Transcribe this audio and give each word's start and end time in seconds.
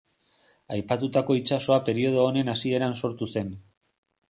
Aipatutako 0.77 1.35
itsasoa 1.41 1.77
periodo 1.91 2.23
honen 2.31 2.51
hasieran 2.57 2.99
sortu 3.05 3.31
zen. 3.39 3.57